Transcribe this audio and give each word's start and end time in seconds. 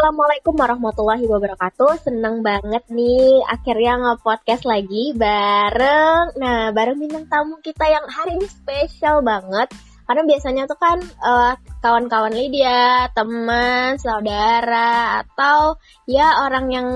Assalamualaikum 0.00 0.56
warahmatullahi 0.56 1.28
wabarakatuh. 1.28 2.08
Senang 2.08 2.40
banget 2.40 2.88
nih 2.88 3.44
akhirnya 3.44 4.00
nge-podcast 4.00 4.64
lagi 4.64 5.12
bareng. 5.12 6.40
Nah, 6.40 6.72
bareng 6.72 7.04
bintang 7.04 7.28
tamu 7.28 7.60
kita 7.60 7.84
yang 7.84 8.08
hari 8.08 8.40
ini 8.40 8.48
spesial 8.48 9.20
banget. 9.20 9.68
Karena 10.08 10.24
biasanya 10.24 10.64
tuh 10.64 10.80
kan 10.80 11.04
uh, 11.04 11.52
kawan-kawan 11.84 12.32
Lydia, 12.32 13.12
teman, 13.12 14.00
saudara, 14.00 15.20
atau 15.20 15.76
ya 16.08 16.48
orang 16.48 16.72
yang 16.72 16.88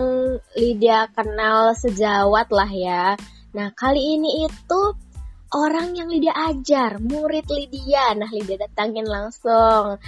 Lydia 0.56 1.04
kenal 1.12 1.76
sejawat 1.76 2.48
lah 2.56 2.72
ya. 2.72 3.20
Nah, 3.52 3.68
kali 3.76 4.16
ini 4.16 4.48
itu 4.48 4.80
orang 5.52 5.92
yang 5.92 6.08
Lydia 6.08 6.32
ajar, 6.56 7.04
murid 7.04 7.52
Lydia. 7.52 8.16
Nah, 8.16 8.32
Lydia 8.32 8.64
datangin 8.64 9.04
langsung. 9.04 10.00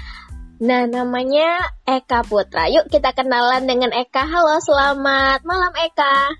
Nah, 0.56 0.88
namanya 0.88 1.76
Eka 1.84 2.24
Putra. 2.24 2.72
Yuk 2.72 2.88
kita 2.88 3.12
kenalan 3.12 3.68
dengan 3.68 3.92
Eka. 3.92 4.24
Halo, 4.24 4.56
selamat 4.64 5.44
malam 5.44 5.68
Eka. 5.76 6.32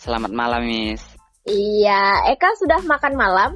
Selamat 0.00 0.32
malam, 0.32 0.64
Miss. 0.64 1.04
Iya, 1.44 2.24
Eka 2.32 2.56
sudah 2.56 2.80
makan 2.88 3.20
malam? 3.20 3.50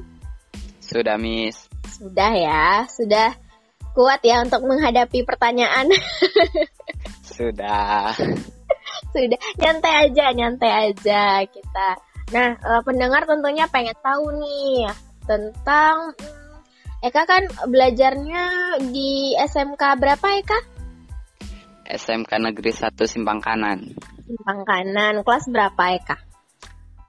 Sudah, 0.77 1.17
Miss. 1.17 1.65
Sudah 1.89 2.31
ya, 2.37 2.85
sudah 2.85 3.33
kuat 3.97 4.21
ya 4.21 4.45
untuk 4.45 4.61
menghadapi 4.61 5.25
pertanyaan. 5.25 5.89
sudah. 7.33 8.13
sudah, 9.09 9.39
nyantai 9.57 9.93
aja, 10.05 10.37
nyantai 10.37 10.93
aja 10.93 11.49
kita. 11.49 11.89
Nah, 12.29 12.61
eh, 12.61 12.81
pendengar 12.85 13.25
tentunya 13.25 13.65
pengen 13.65 13.97
tahu 14.05 14.37
nih 14.37 14.85
tentang 15.25 16.13
Eka 17.03 17.27
kan 17.27 17.43
belajarnya 17.67 18.43
di 18.95 19.35
SMK 19.35 19.99
berapa 19.99 20.23
Eka? 20.39 20.59
SMK 21.83 22.31
Negeri 22.39 22.71
1 22.71 22.95
Simpang 23.03 23.43
Kanan. 23.43 23.91
Simpang 24.23 24.63
Kanan, 24.63 25.19
kelas 25.27 25.51
berapa 25.51 25.83
Eka? 25.99 26.15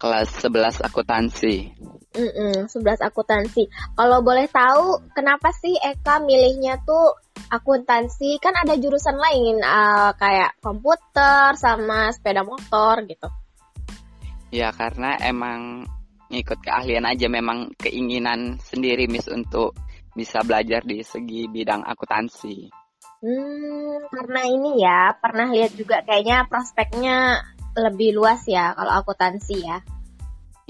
Kelas 0.02 0.34
11 0.42 0.82
akuntansi. 0.82 1.78
Mm 2.10 2.26
-mm, 2.26 2.54
11 2.66 3.06
akuntansi. 3.06 3.70
Kalau 3.94 4.18
boleh 4.18 4.50
tahu, 4.50 4.98
kenapa 5.14 5.54
sih 5.54 5.78
Eka 5.78 6.18
milihnya 6.26 6.82
tuh 6.82 7.14
akuntansi? 7.54 8.42
Kan 8.42 8.58
ada 8.58 8.74
jurusan 8.74 9.14
lain 9.14 9.62
uh, 9.62 10.10
kayak 10.18 10.58
komputer 10.58 11.54
sama 11.54 12.10
sepeda 12.10 12.42
motor 12.42 12.98
gitu. 13.06 13.30
Ya 14.50 14.74
karena 14.74 15.14
emang 15.22 15.86
ngikut 16.34 16.66
keahlian 16.66 17.06
aja 17.06 17.30
memang 17.30 17.70
keinginan 17.78 18.58
sendiri 18.58 19.06
Miss 19.06 19.30
untuk 19.30 19.83
bisa 20.14 20.40
belajar 20.46 20.80
di 20.86 21.02
segi 21.02 21.50
bidang 21.50 21.82
akuntansi. 21.82 22.70
Hmm, 23.24 24.04
karena 24.12 24.40
ini 24.46 24.70
ya 24.80 25.16
pernah 25.16 25.48
lihat 25.50 25.74
juga 25.74 26.04
kayaknya 26.04 26.46
prospeknya 26.46 27.40
lebih 27.74 28.14
luas 28.14 28.46
ya 28.46 28.72
kalau 28.78 28.92
akuntansi 29.02 29.64
ya. 29.64 29.78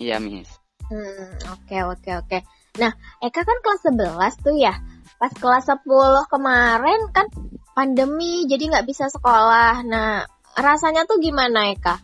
Iya, 0.00 0.18
Miss. 0.18 0.50
Hmm, 0.88 1.38
oke 1.50 1.64
okay, 1.68 1.80
oke 1.84 2.00
okay, 2.00 2.14
oke. 2.18 2.28
Okay. 2.28 2.40
Nah, 2.74 2.90
Eka 3.22 3.46
kan 3.46 3.58
kelas 3.62 3.82
11 3.86 4.44
tuh 4.44 4.56
ya. 4.58 4.74
Pas 5.18 5.30
kelas 5.30 5.70
10 5.70 5.86
kemarin 6.26 7.00
kan 7.14 7.26
pandemi 7.74 8.46
jadi 8.50 8.70
nggak 8.70 8.86
bisa 8.86 9.06
sekolah. 9.10 9.86
Nah, 9.86 10.26
rasanya 10.58 11.06
tuh 11.06 11.22
gimana 11.22 11.70
Eka? 11.70 11.98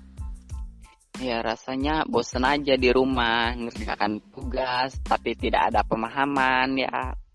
Ya 1.20 1.42
rasanya 1.44 2.06
bosen 2.08 2.46
aja 2.46 2.80
di 2.80 2.88
rumah 2.88 3.52
ngerjakan 3.52 4.24
tugas 4.32 4.96
tapi 5.04 5.36
tidak 5.36 5.74
ada 5.74 5.84
pemahaman 5.84 6.78
ya. 6.80 6.88
Ya. 6.88 7.29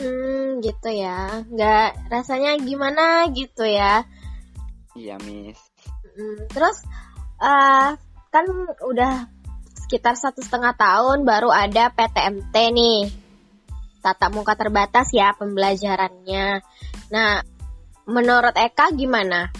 Hmm 0.00 0.64
gitu 0.64 0.88
ya. 0.88 1.44
Nggak 1.44 2.08
rasanya 2.08 2.56
gimana 2.56 3.28
gitu 3.36 3.68
ya? 3.68 4.08
Iya 4.96 5.20
miss. 5.20 5.60
Hmm, 6.16 6.48
terus 6.48 6.80
uh, 7.44 8.00
kan 8.32 8.44
udah 8.80 9.28
sekitar 9.76 10.16
satu 10.16 10.40
setengah 10.40 10.72
tahun 10.72 11.28
baru 11.28 11.52
ada 11.52 11.92
PTMT 11.92 12.54
nih 12.72 13.00
tatap 14.00 14.32
muka 14.32 14.56
terbatas 14.56 15.12
ya 15.12 15.36
pembelajarannya. 15.36 16.64
Nah, 17.12 17.44
menurut 18.08 18.56
Eka 18.56 18.96
gimana? 18.96 19.52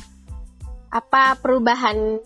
Apa 0.91 1.37
perubahan 1.39 2.19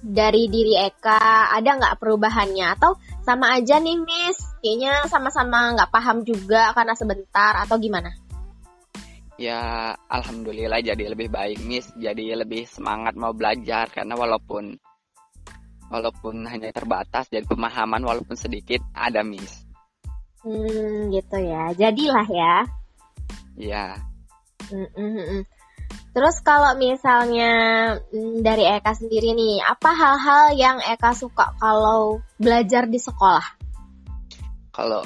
dari 0.00 0.46
diri 0.46 0.78
Eka? 0.78 1.50
Ada 1.52 1.70
nggak 1.76 1.98
perubahannya? 1.98 2.66
Atau 2.78 2.96
sama 3.26 3.58
aja 3.58 3.82
nih 3.82 3.98
Miss? 3.98 4.38
Kayaknya 4.60 4.92
sama-sama 5.06 5.76
nggak 5.76 5.92
paham 5.92 6.24
juga 6.24 6.72
karena 6.72 6.94
sebentar 6.96 7.52
atau 7.62 7.76
gimana? 7.76 8.10
Ya, 9.36 9.92
alhamdulillah 10.08 10.80
jadi 10.80 11.12
lebih 11.12 11.28
baik 11.28 11.60
Miss. 11.68 11.92
Jadi 11.92 12.32
lebih 12.32 12.64
semangat 12.64 13.12
mau 13.20 13.36
belajar 13.36 13.92
karena 13.92 14.16
walaupun 14.16 14.80
walaupun 15.92 16.48
hanya 16.48 16.72
terbatas 16.72 17.28
jadi 17.28 17.44
pemahaman 17.44 18.00
walaupun 18.00 18.34
sedikit 18.34 18.80
ada 18.96 19.20
Miss. 19.20 19.66
Hmm, 20.40 21.12
gitu 21.12 21.36
ya. 21.36 21.74
Jadilah 21.76 22.26
ya. 22.32 22.54
Ya. 23.56 23.86
Mm 24.72 24.88
-mm. 24.88 25.40
Terus 26.16 26.40
kalau 26.40 26.72
misalnya 26.80 27.52
mm, 28.08 28.40
dari 28.40 28.64
Eka 28.64 28.96
sendiri 28.96 29.36
nih, 29.36 29.60
apa 29.60 29.92
hal-hal 29.92 30.56
yang 30.56 30.80
Eka 30.80 31.12
suka 31.12 31.52
kalau 31.60 32.24
belajar 32.40 32.88
di 32.88 32.96
sekolah? 32.96 33.65
Kalau 34.76 35.00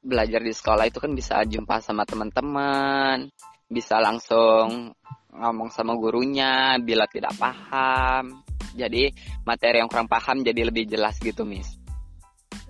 belajar 0.00 0.40
di 0.40 0.48
sekolah 0.48 0.88
itu 0.88 0.96
kan 0.96 1.12
bisa 1.12 1.44
jumpa 1.44 1.84
sama 1.84 2.08
teman-teman, 2.08 3.28
bisa 3.68 4.00
langsung 4.00 4.96
ngomong 5.28 5.68
sama 5.68 5.92
gurunya 6.00 6.80
bila 6.80 7.04
tidak 7.04 7.36
paham. 7.36 8.40
Jadi 8.72 9.12
materi 9.44 9.84
yang 9.84 9.92
kurang 9.92 10.08
paham 10.08 10.40
jadi 10.40 10.72
lebih 10.72 10.88
jelas 10.88 11.20
gitu, 11.20 11.44
Miss. 11.44 11.76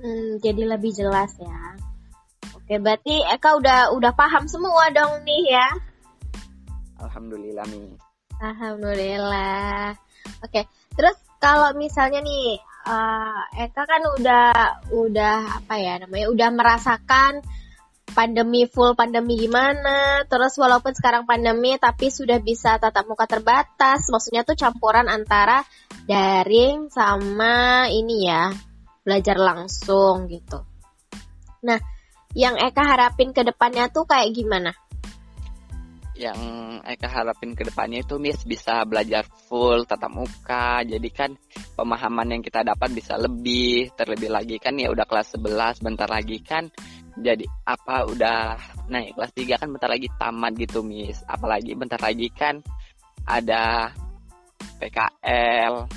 Hmm, 0.03 0.43
jadi 0.43 0.75
lebih 0.75 0.91
jelas 0.91 1.31
ya. 1.39 1.79
Oke, 2.59 2.83
berarti 2.83 3.23
Eka 3.31 3.55
udah 3.55 3.95
udah 3.95 4.13
paham 4.19 4.51
semua 4.51 4.91
dong 4.91 5.23
nih 5.23 5.55
ya. 5.55 5.69
Alhamdulillah 6.99 7.67
nih. 7.71 7.95
Alhamdulillah. 8.43 9.95
Oke, 10.43 10.67
terus 10.99 11.15
kalau 11.39 11.71
misalnya 11.77 12.25
nih 12.25 12.59
uh, 12.87 13.43
Eka 13.57 13.83
kan 13.85 14.03
udah 14.21 14.49
udah 14.93 15.39
apa 15.65 15.75
ya 15.81 16.01
namanya 16.01 16.27
udah 16.33 16.49
merasakan 16.53 17.45
pandemi 18.11 18.67
full 18.67 18.99
pandemi 18.99 19.39
gimana. 19.39 20.27
Terus 20.27 20.59
walaupun 20.59 20.93
sekarang 20.93 21.25
pandemi 21.25 21.79
tapi 21.79 22.11
sudah 22.11 22.43
bisa 22.43 22.77
tatap 22.77 23.07
muka 23.07 23.27
terbatas. 23.31 24.11
Maksudnya 24.11 24.43
tuh 24.43 24.59
campuran 24.59 25.07
antara 25.07 25.63
daring 26.05 26.91
sama 26.91 27.87
ini 27.89 28.27
ya 28.27 28.51
belajar 29.07 29.37
langsung 29.39 30.29
gitu. 30.29 30.61
Nah 31.65 31.79
yang 32.37 32.59
Eka 32.59 32.83
harapin 32.87 33.35
ke 33.35 33.43
depannya 33.43 33.91
tuh 33.91 34.07
kayak 34.07 34.31
gimana 34.35 34.71
yang 36.21 36.37
Eka 36.85 37.09
harapin 37.09 37.57
ke 37.57 37.65
depannya 37.65 38.05
itu 38.05 38.21
Miss 38.21 38.45
bisa 38.45 38.85
belajar 38.85 39.25
full 39.49 39.89
tatap 39.89 40.13
muka. 40.13 40.85
Jadi 40.85 41.09
kan 41.09 41.33
pemahaman 41.73 42.37
yang 42.37 42.43
kita 42.45 42.61
dapat 42.61 42.93
bisa 42.93 43.17
lebih 43.17 43.89
terlebih 43.97 44.29
lagi 44.29 44.61
kan 44.61 44.77
ya 44.77 44.93
udah 44.93 45.09
kelas 45.09 45.41
11 45.41 45.81
bentar 45.81 46.09
lagi 46.13 46.39
kan 46.45 46.69
jadi 47.17 47.43
apa 47.65 48.07
udah 48.07 48.41
naik 48.93 49.17
kelas 49.17 49.33
3 49.33 49.61
kan 49.65 49.69
bentar 49.73 49.89
lagi 49.89 50.09
tamat 50.21 50.53
gitu 50.61 50.85
Miss. 50.85 51.25
Apalagi 51.25 51.73
bentar 51.73 51.99
lagi 51.99 52.29
kan 52.29 52.61
ada 53.25 53.89
PKL 54.81 55.89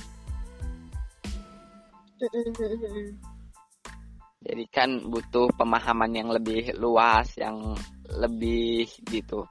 jadi 4.44 4.64
kan 4.72 4.90
butuh 5.08 5.52
pemahaman 5.56 6.12
yang 6.12 6.30
lebih 6.32 6.76
luas 6.80 7.32
yang 7.40 7.76
lebih 8.20 8.88
gitu 9.08 9.44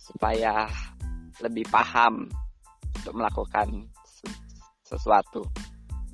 supaya 0.00 0.64
lebih 1.44 1.68
paham 1.68 2.28
untuk 2.96 3.14
melakukan 3.16 3.88
sesuatu. 4.80 5.44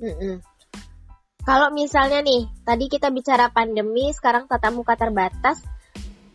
Mm-mm. 0.03 0.43
Kalau 1.47 1.71
misalnya 1.71 2.19
nih, 2.19 2.43
tadi 2.67 2.91
kita 2.91 3.07
bicara 3.07 3.47
pandemi, 3.47 4.11
sekarang 4.11 4.51
tatap 4.51 4.75
muka 4.75 4.99
terbatas, 4.99 5.63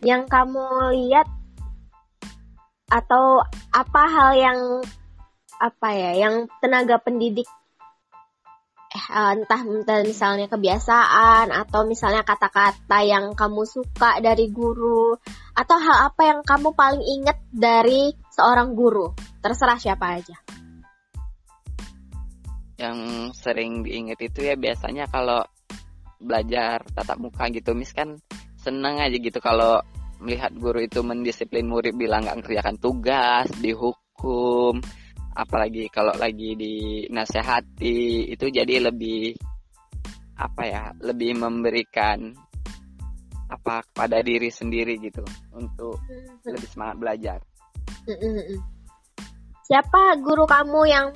yang 0.01 0.25
kamu 0.25 0.89
lihat 0.97 1.29
atau 2.89 3.45
apa 3.71 4.03
hal 4.09 4.31
yang 4.35 4.59
apa 5.61 5.89
ya, 5.93 6.11
yang 6.27 6.49
tenaga 6.59 6.97
pendidik 6.99 7.45
eh, 8.91 9.33
entah 9.37 9.61
misalnya 10.01 10.49
kebiasaan 10.49 11.53
atau 11.53 11.85
misalnya 11.85 12.25
kata-kata 12.25 12.99
yang 13.05 13.37
kamu 13.37 13.63
suka 13.69 14.17
dari 14.19 14.49
guru 14.49 15.15
atau 15.63 15.79
hal 15.79 16.11
apa 16.11 16.21
yang 16.27 16.39
kamu 16.43 16.75
paling 16.75 16.99
ingat 16.99 17.39
dari 17.47 18.11
seorang 18.35 18.75
guru? 18.75 19.15
Terserah 19.39 19.79
siapa 19.79 20.19
aja. 20.19 20.35
Yang 22.75 22.99
sering 23.39 23.87
diingat 23.87 24.19
itu 24.19 24.43
ya 24.43 24.59
biasanya 24.59 25.07
kalau 25.07 25.39
belajar 26.19 26.83
tatap 26.91 27.15
muka 27.15 27.47
gitu 27.51 27.71
mis 27.71 27.95
kan 27.95 28.19
seneng 28.59 28.99
aja 28.99 29.15
gitu 29.15 29.39
kalau 29.39 29.79
melihat 30.23 30.51
guru 30.55 30.83
itu 30.83 30.99
mendisiplin 31.03 31.67
murid 31.67 31.95
bilang 31.95 32.27
nggak 32.27 32.43
kerjakan 32.43 32.75
tugas, 32.79 33.47
dihukum, 33.59 34.83
apalagi 35.35 35.87
kalau 35.91 36.11
lagi 36.15 36.59
dinasehati 36.59 38.31
itu 38.35 38.45
jadi 38.51 38.83
lebih 38.91 39.35
apa 40.35 40.63
ya, 40.67 40.83
lebih 40.99 41.39
memberikan 41.39 42.35
apa 43.51 43.83
kepada 43.91 44.23
diri 44.23 44.49
sendiri 44.49 44.99
gitu 44.99 45.23
untuk 45.55 45.99
lebih 46.47 46.69
semangat 46.69 46.97
belajar. 46.99 47.39
Siapa 49.63 50.19
guru 50.19 50.43
kamu 50.43 50.81
yang 50.91 51.07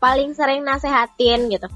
paling 0.00 0.32
sering 0.32 0.64
nasehatin 0.64 1.50
gitu? 1.52 1.68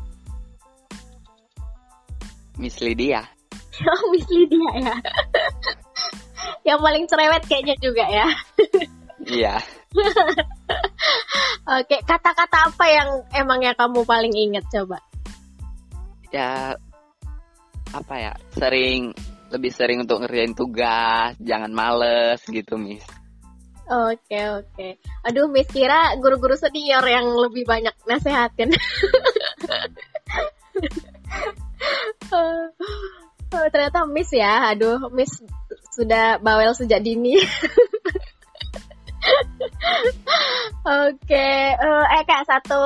Miss 2.59 2.79
Lydia. 2.81 3.23
Oh, 3.75 4.07
Miss 4.15 4.23
Lydia 4.31 4.71
ya. 4.87 4.95
yang 6.69 6.79
paling 6.79 7.11
cerewet 7.11 7.43
kayaknya 7.51 7.75
juga 7.83 8.07
ya. 8.07 8.31
Iya. 9.27 9.55
Oke, 11.83 11.99
kata-kata 12.07 12.71
apa 12.71 12.87
yang 12.87 13.09
emangnya 13.35 13.75
kamu 13.75 14.07
paling 14.07 14.31
inget 14.31 14.63
coba? 14.71 15.03
Ya 16.31 16.79
apa 17.91 18.15
ya? 18.15 18.33
Sering 18.55 19.11
lebih 19.53 19.73
sering 19.73 20.01
untuk 20.05 20.25
ngerjain 20.25 20.55
tugas, 20.57 21.37
jangan 21.43 21.73
males 21.73 22.41
gitu, 22.49 22.81
Miss. 22.81 23.05
Oke, 23.85 24.41
oke. 24.49 24.97
Aduh, 25.29 25.45
Miss 25.53 25.69
kira 25.69 26.17
guru-guru 26.17 26.57
senior 26.57 27.05
yang 27.05 27.29
lebih 27.29 27.69
banyak 27.69 27.93
nasehatin. 28.09 28.73
oh, 32.33 32.73
ternyata 33.69 34.09
Miss 34.09 34.33
ya. 34.33 34.73
Aduh, 34.73 35.13
Miss 35.13 35.45
sudah 35.93 36.41
bawel 36.41 36.73
sejak 36.73 37.05
dini. 37.05 37.37
Oke, 40.85 41.49
uh, 41.81 42.05
eh 42.13 42.25
kak 42.29 42.45
satu 42.45 42.81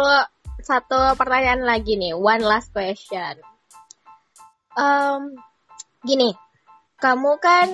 satu 0.63 1.19
pertanyaan 1.19 1.67
lagi 1.67 1.99
nih, 1.99 2.15
one 2.15 2.43
last 2.47 2.71
question. 2.71 3.39
Um, 4.79 5.35
gini, 6.07 6.31
kamu 6.99 7.39
kan 7.39 7.69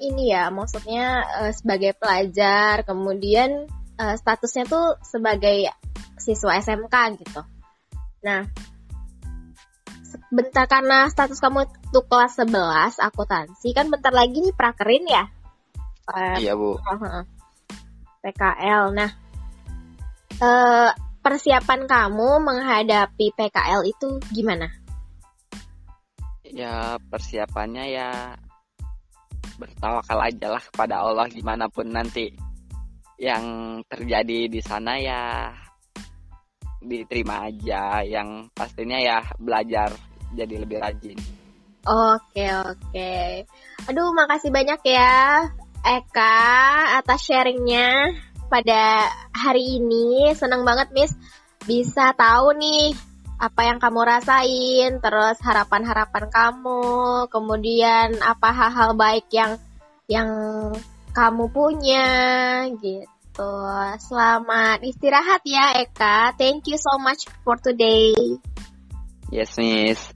ini 0.00 0.32
ya, 0.32 0.48
maksudnya 0.48 1.24
uh, 1.44 1.52
sebagai 1.52 1.92
pelajar, 2.00 2.80
kemudian 2.88 3.68
uh, 4.00 4.16
statusnya 4.16 4.64
tuh 4.64 4.96
sebagai 5.04 5.68
siswa 6.16 6.56
SMK 6.56 7.20
gitu. 7.20 7.44
Nah, 8.24 8.48
bentar 10.32 10.64
karena 10.64 11.12
status 11.12 11.36
kamu 11.44 11.68
tuh 11.92 12.04
kelas 12.08 12.40
11 12.40 13.04
akuntansi 13.04 13.68
kan 13.76 13.92
bentar 13.92 14.16
lagi 14.16 14.40
nih 14.40 14.56
prakerin 14.56 15.04
ya. 15.04 15.24
Uh, 16.08 16.36
iya 16.40 16.56
bu. 16.56 16.80
PKL. 18.24 18.96
Nah, 18.96 19.10
uh, 20.40 20.90
persiapan 21.20 21.84
kamu 21.84 22.28
menghadapi 22.40 23.36
PKL 23.36 23.84
itu 23.84 24.20
gimana? 24.32 24.72
Ya 26.50 26.98
persiapannya 26.98 27.84
ya 27.94 28.10
bertawakal 29.60 30.18
aja 30.24 30.46
lah 30.56 30.62
kepada 30.64 31.04
Allah 31.04 31.28
gimana 31.28 31.68
pun 31.68 31.92
nanti 31.92 32.32
yang 33.20 33.44
terjadi 33.84 34.48
di 34.48 34.60
sana 34.64 34.96
ya 34.96 35.52
diterima 36.80 37.52
aja 37.52 38.00
yang 38.00 38.48
pastinya 38.56 38.96
ya 38.96 39.20
belajar 39.36 39.92
jadi 40.32 40.64
lebih 40.64 40.80
rajin. 40.80 41.18
Oke 41.84 42.44
oke. 42.48 43.44
Aduh 43.88 44.12
makasih 44.16 44.48
banyak 44.48 44.80
ya 44.88 45.44
Eka 45.84 46.40
atas 47.00 47.20
sharingnya 47.28 48.16
pada 48.48 49.12
hari 49.36 49.80
ini. 49.80 50.32
Senang 50.32 50.64
banget 50.64 50.88
Miss 50.96 51.12
bisa 51.68 52.16
tahu 52.16 52.56
nih 52.56 52.96
apa 53.40 53.60
yang 53.64 53.80
kamu 53.80 54.04
rasain, 54.04 55.00
terus 55.00 55.40
harapan-harapan 55.40 56.28
kamu, 56.28 57.24
kemudian 57.32 58.20
apa 58.20 58.52
hal-hal 58.52 58.92
baik 58.92 59.32
yang 59.32 59.56
yang 60.04 60.28
kamu 61.16 61.48
punya 61.48 62.08
gitu. 62.76 63.56
Selamat 63.96 64.84
istirahat 64.84 65.40
ya 65.48 65.80
Eka. 65.80 66.36
Thank 66.36 66.68
you 66.68 66.76
so 66.76 67.00
much 67.00 67.24
for 67.40 67.56
today. 67.56 68.12
Yes, 69.32 69.56
Miss. 69.56 70.12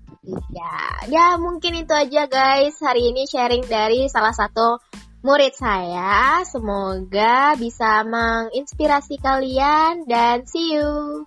Ya, 0.52 0.76
ya 1.08 1.26
mungkin 1.40 1.80
itu 1.80 1.96
aja 1.96 2.28
guys. 2.28 2.76
Hari 2.76 3.12
ini 3.12 3.24
sharing 3.24 3.64
dari 3.64 4.04
salah 4.12 4.36
satu 4.36 4.84
murid 5.24 5.56
saya. 5.56 6.44
Semoga 6.44 7.56
bisa 7.56 8.04
menginspirasi 8.04 9.16
kalian 9.16 10.04
dan 10.04 10.44
see 10.44 10.76
you. 10.76 11.24